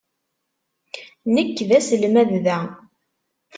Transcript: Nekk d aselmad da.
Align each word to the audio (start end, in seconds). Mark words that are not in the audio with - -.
Nekk 1.33 1.57
d 1.67 1.71
aselmad 1.77 2.31
da. 2.45 2.57